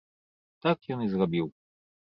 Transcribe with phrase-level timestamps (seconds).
[0.67, 1.47] Так ён і зрабіў.